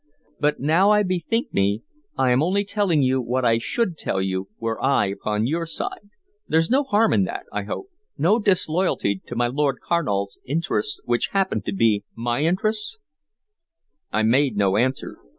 [0.39, 1.83] But now I bethink me,
[2.17, 6.09] I am only telling you what I should tell you were I upon your side.
[6.47, 11.27] There's no harm in that, I hope, no disloyalty to my Lord Carnal's interests which
[11.37, 12.97] happen to be my interests?"
[14.11, 15.19] I made no answer.